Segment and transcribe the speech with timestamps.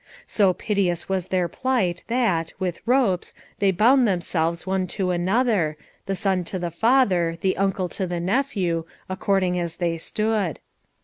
[0.25, 5.77] So piteous was their plight that, with ropes, they bound themselves one to another,
[6.07, 10.57] the son to the father, the uncle to the nephew, according as they stood.